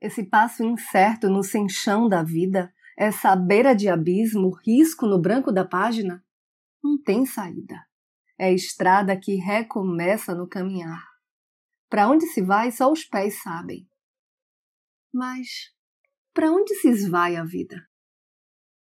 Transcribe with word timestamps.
Esse 0.00 0.24
passo 0.24 0.62
incerto 0.62 1.28
no 1.28 1.42
sem 1.42 1.68
chão 1.68 2.08
da 2.08 2.22
vida, 2.22 2.72
é 2.96 3.06
essa 3.06 3.34
beira 3.34 3.74
de 3.74 3.88
abismo, 3.88 4.50
risco 4.64 5.06
no 5.06 5.20
branco 5.20 5.52
da 5.52 5.64
página, 5.64 6.24
não 6.82 7.00
tem 7.00 7.26
saída. 7.26 7.86
É 8.38 8.52
estrada 8.52 9.18
que 9.18 9.34
recomeça 9.34 10.34
no 10.34 10.48
caminhar. 10.48 11.04
Para 11.88 12.08
onde 12.08 12.26
se 12.26 12.42
vai, 12.42 12.70
só 12.70 12.90
os 12.92 13.04
pés 13.04 13.42
sabem. 13.42 13.88
Mas 15.12 15.72
para 16.32 16.52
onde 16.52 16.74
se 16.76 16.88
esvai 16.88 17.34
a 17.34 17.44
vida? 17.44 17.84